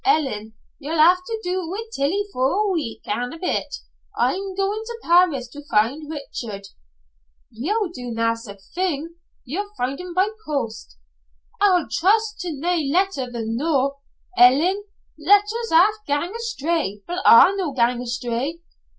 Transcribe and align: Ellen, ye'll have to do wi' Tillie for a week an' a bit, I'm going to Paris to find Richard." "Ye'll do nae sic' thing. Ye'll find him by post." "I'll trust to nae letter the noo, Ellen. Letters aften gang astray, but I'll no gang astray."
Ellen, 0.03 0.55
ye'll 0.79 0.97
have 0.97 1.19
to 1.27 1.39
do 1.43 1.59
wi' 1.69 1.87
Tillie 1.95 2.25
for 2.33 2.53
a 2.55 2.71
week 2.71 3.07
an' 3.07 3.33
a 3.33 3.37
bit, 3.37 3.75
I'm 4.17 4.55
going 4.55 4.81
to 4.83 4.99
Paris 5.03 5.47
to 5.49 5.63
find 5.69 6.09
Richard." 6.11 6.69
"Ye'll 7.51 7.87
do 7.93 8.09
nae 8.11 8.33
sic' 8.33 8.63
thing. 8.73 9.13
Ye'll 9.45 9.71
find 9.77 9.99
him 9.99 10.15
by 10.15 10.29
post." 10.43 10.97
"I'll 11.61 11.85
trust 11.87 12.39
to 12.39 12.51
nae 12.51 12.81
letter 12.91 13.29
the 13.29 13.43
noo, 13.45 13.91
Ellen. 14.35 14.85
Letters 15.19 15.71
aften 15.71 16.01
gang 16.07 16.35
astray, 16.35 17.03
but 17.05 17.19
I'll 17.23 17.55
no 17.55 17.71
gang 17.71 18.01
astray." 18.01 18.57